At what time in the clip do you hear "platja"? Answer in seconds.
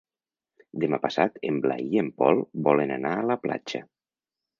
3.45-3.83